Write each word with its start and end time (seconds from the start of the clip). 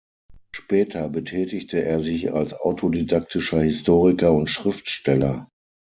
Später 0.51 1.09
betätigte 1.09 1.83
er 1.85 1.99
sich 1.99 2.33
als 2.33 2.55
autodidaktischer 2.55 3.61
Historiker 3.61 4.33
und 4.33 4.47
Schriftsteller. 4.49 5.47